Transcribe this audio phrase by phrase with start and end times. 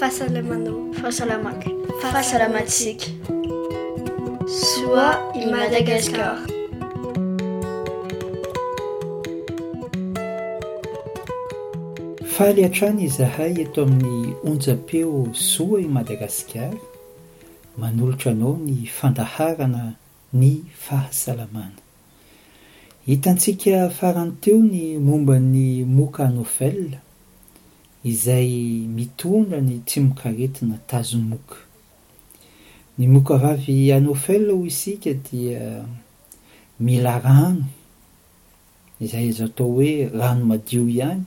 [0.00, 1.68] fahasalamana fahasalamaka
[2.02, 3.04] fahasalamanasika
[4.48, 6.38] soa i madagasikar
[12.34, 16.72] fahale antrany izahay eto amin'ny onja-peo zoa i madagasikar
[17.80, 19.82] manolotra anao ny fandaharana
[20.40, 20.52] ny
[20.86, 21.76] fahasalamana
[23.08, 26.88] hitantsika farany teo ny momban'ny moka novell
[28.04, 28.50] izay
[28.88, 31.56] mitondrany tsy mokaretina tazomoka
[32.98, 35.84] ny moka vavy anofelho isika dia
[36.80, 37.64] mila rany
[39.04, 41.24] izay azy atao hoe rano madio ihany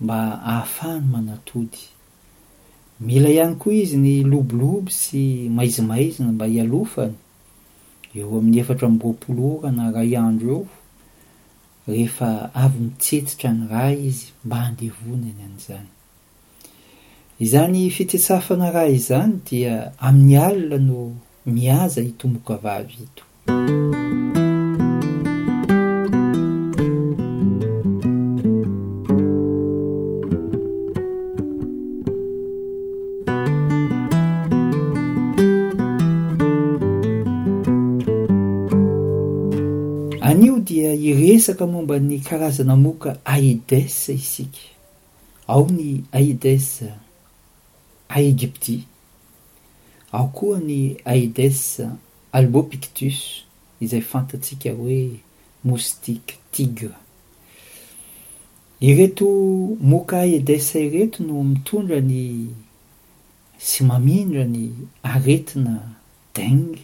[0.00, 1.82] mba ahafahany manatody
[3.00, 7.14] mila ihany koa izy ny lobolobo sy maizimaizina mba hialofany
[8.16, 10.66] eo amin'ny efatra mboapolorana raha i andro eo
[11.88, 20.38] rehefa avy mitsetsitra ny raha izy mba handevonany an'izany izany fitetsafana raha izany dia amin'ny
[20.48, 21.02] alina no
[21.46, 24.42] miaza hito mokavavy hito
[40.24, 44.58] anio dia iresaka momba ny karazana moka aedes isika
[45.46, 46.82] ao ny aides
[48.08, 48.80] a egypti
[50.12, 51.82] ao koa ny aides
[52.32, 53.20] albopictus
[53.80, 55.10] izay fantatsika hoe
[55.64, 56.90] moustiqe tigre
[58.80, 59.26] ireto
[59.80, 62.46] moka aedes ireto no mitondra ny
[63.58, 64.72] sy mamindra ny
[65.02, 65.94] aretina
[66.34, 66.80] dang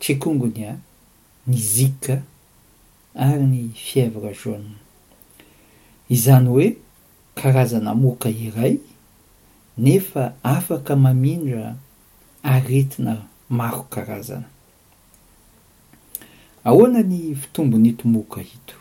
[0.00, 0.76] tchikongonia
[1.46, 2.22] ny zika
[3.14, 4.74] ary ny fievre jauna
[6.12, 6.66] izany hoe
[7.36, 8.76] karazana moka iray
[9.78, 11.74] nefa afaka mamindra
[12.42, 13.16] aretina
[13.48, 14.48] maro karazana
[16.64, 18.74] ahoana ny fitombony hito moka hito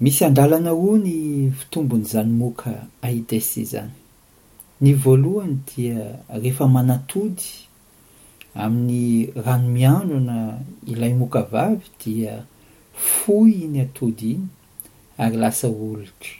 [0.00, 2.72] misy andalana roa ny fitombony zany moka
[3.04, 3.90] aidese izany
[4.80, 7.42] ny voalohany dia rehefa manatody
[8.56, 10.40] amin'ny rano miandrona
[10.88, 12.40] ilay moka vavy dia
[12.92, 14.46] fo iny atody iny
[15.24, 16.34] ary lasa olotra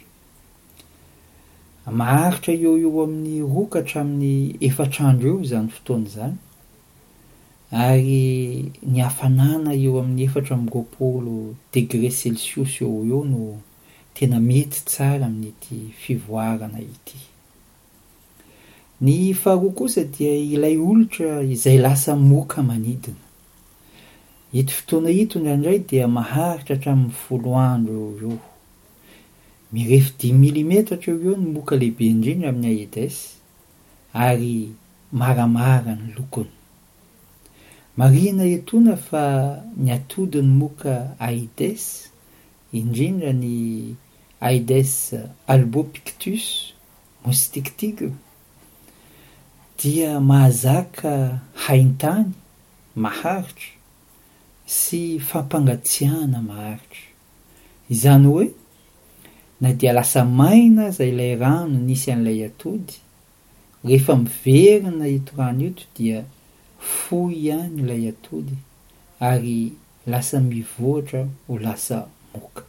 [1.99, 4.33] maharitra eo eo amin'ny rokahtra amin'ny
[4.69, 6.35] efatrandro eo izany fotoanyizany
[7.87, 8.23] ary
[8.91, 11.35] ni hafanana eo amin'ny efatra ami'ny roapolo
[11.73, 13.43] degré celsius eo eo no
[14.15, 17.17] tena mety tsara aminyity fivoarana ity
[19.05, 23.22] ny faharoa kosa dia ilay olotra izay lasa moka manidina
[24.59, 28.33] eto fotoana ito indraindray dia maharitra hatramin'ny folo andro e o
[29.73, 33.15] mirefy dimy milimetrahatra o eo ny moka lehibe indrindra amin'ny aides
[34.25, 34.57] ary
[35.19, 36.53] maramara ny lokony
[37.99, 39.23] mariana entona fa
[39.81, 40.93] ni atodi ny moka
[41.29, 41.83] aides
[42.79, 43.53] indrindra ny
[44.49, 44.91] aides
[45.53, 46.43] albo pictus
[47.25, 47.97] mosytikitig
[49.81, 51.13] dia mahazaka
[51.65, 52.29] haintany
[53.05, 53.81] maharitra
[54.65, 57.07] sy fampangatsiana maharitra
[57.91, 58.45] izany hoe
[59.61, 62.97] na dia lasa maina zay ilay rano nisy an'ilay atody
[63.83, 66.23] rehefa miverina hito rano ito dia
[66.79, 68.55] foy ihany ilay atody
[69.19, 69.73] ary
[70.07, 71.99] lasa mivoatra ho lasa
[72.33, 72.63] moka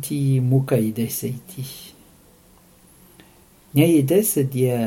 [0.00, 1.62] ty moka idasa ity
[3.74, 4.78] nya edasa dia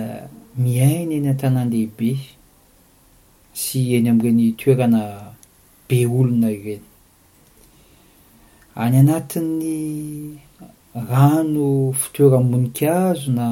[0.58, 2.10] miaina eny an-tanandehibe
[3.62, 5.00] sy eny am'reny toerana
[5.88, 6.86] be olona ireny
[8.84, 9.76] any anatin'ny
[11.10, 11.66] rano
[12.00, 13.48] fitoeramonikazo na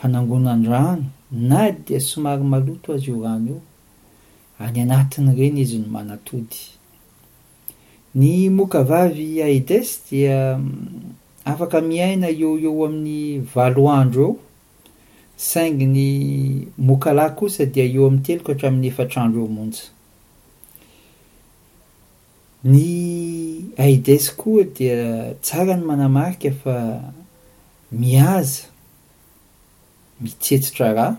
[0.00, 1.06] fanangonandrano
[1.48, 3.58] na dia somary maloto azy io rano io
[4.64, 6.60] any anatiny reny izy no manatody
[8.16, 11.12] ny moka vavy aides dia mm,
[11.44, 14.36] afaka miaina eeo eo amin'ny valoandro eo
[15.36, 16.06] saingy ny
[16.78, 19.82] mokalahy kosa dia eo amin'ny teloko hatramin'ny efatrandro eo monjy
[22.64, 26.76] ny aides koa dia tsara ny manamarika efa
[27.92, 28.64] miaza
[30.20, 31.18] mitsetsitra raha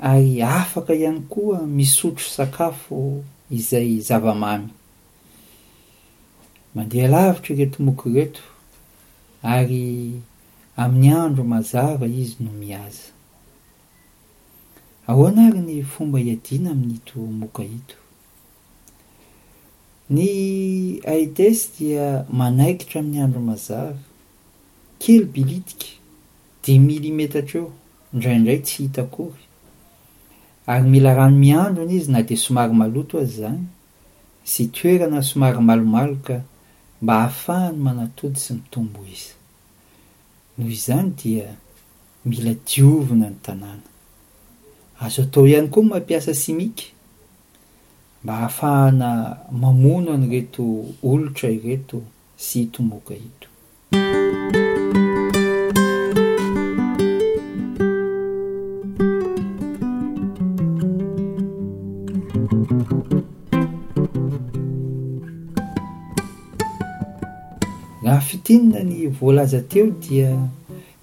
[0.00, 3.20] ary afaka ihany koa misotro sakafo
[3.50, 4.68] izay zavamamy
[6.74, 8.40] mandeha lavitra ireto moko reto
[9.42, 10.16] ary
[10.76, 13.12] amin'ny andro mazava izy no miaza
[15.08, 17.96] aho anary ny fomba hiadina amin'ny hito moka hito
[20.14, 20.24] ny
[21.14, 22.06] aites dia
[22.38, 23.98] manaikitra amin'ny andro mazava
[25.02, 25.88] kely bilitika
[26.64, 27.70] dix milimetra tra eo
[28.16, 29.42] ndraindray tsy hitakory
[30.72, 33.60] ary mila rano miandro n' izy na de somary maloto azy zany
[34.52, 36.36] sy toerana somary malomaloka
[37.02, 39.32] mba hahafahany manatody sy ni tombo izy
[40.58, 41.48] noho izany dia
[42.24, 43.86] mila diovina ny tanàna
[45.02, 46.84] azo atao ihany koa mampiasa simika
[48.24, 50.64] mba hahafahana mamon a ny reto
[51.02, 51.98] olotra ireto
[52.36, 53.48] sy hitomoka hito
[68.16, 70.38] afitinina ny voalaza teo dia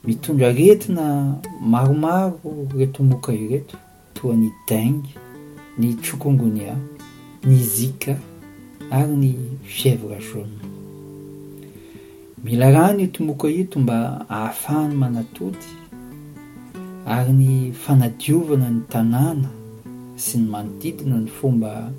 [0.05, 3.77] mitondra aretina maromaro retomoka ireto
[4.13, 5.09] toa ny dangy
[5.77, 6.75] ny trokongonia
[7.43, 8.13] ny zika
[8.91, 9.33] ary ny
[9.63, 10.59] fiavra jauna
[12.43, 15.67] mila rano etomoka ito mba ahafahany manatody
[17.05, 19.49] ary ny fanadiovana ny tanàna
[20.15, 21.89] sy ny manodidina ny fomba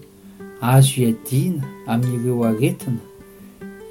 [0.62, 3.00] azo iadiana amin'n'ireo aretina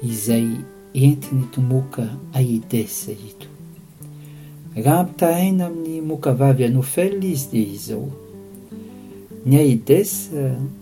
[0.06, 0.48] izay
[0.94, 3.46] entiny tomoka aides hito
[4.76, 8.10] raha mpitahaina amin'ny moka vavy anofelle izy dea izao
[9.46, 10.30] ny aides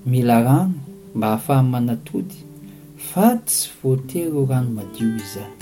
[0.07, 0.73] mila rano
[1.15, 2.35] mba hahafaha manatody
[2.97, 5.53] fat tsy voatery o rano madio izany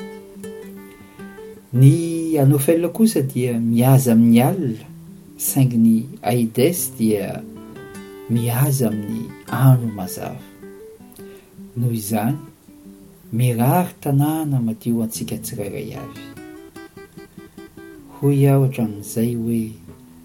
[1.72, 4.86] ny anofel kosa dia miaza amin'ny alie
[5.36, 7.42] saingy ny aides dia
[8.30, 10.40] miaza amin'ny ano mazava
[11.76, 12.36] noho izany
[13.32, 16.20] mirary tanàna madio antsika tsirairay azy
[18.18, 19.66] hoy aoatra amin'izay hoe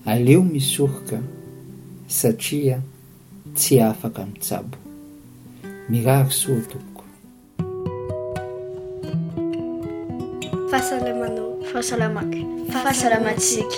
[0.05, 1.17] aleo misoroka
[2.07, 2.81] satria
[3.55, 4.77] tsy afaka amintsabo
[5.89, 7.03] mirary soa toko
[10.71, 13.71] fahasalamaaofaasalamakahasalamasik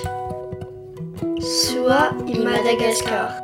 [1.60, 2.02] soa
[2.34, 3.43] i madagascar